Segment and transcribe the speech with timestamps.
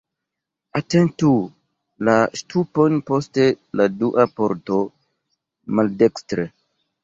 [0.77, 1.29] Atentu
[2.09, 3.41] la ŝtupon post
[3.83, 4.83] la dua pordo
[5.79, 6.53] maldekstre.